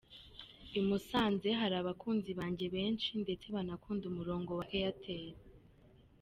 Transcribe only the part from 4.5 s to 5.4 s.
wa Airtel.